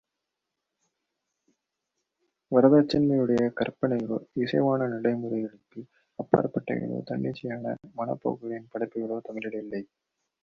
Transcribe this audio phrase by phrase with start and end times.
[2.51, 5.81] வரட்சித்தன்மையுடைய கற்பனைகளோ, இசைவான நடைமுறைகளுக்கு
[6.19, 9.83] அப்பாற்பட்டவைகளோ, தன்னிச்சையான மனப் போக்குகளின் படைப்புகளோ தமிழில் இல்லை.